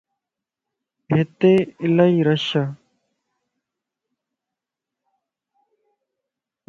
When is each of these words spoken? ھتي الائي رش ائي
ھتي 1.15 1.53
الائي 1.85 2.17
رش 2.27 2.47
ائي 2.59 2.67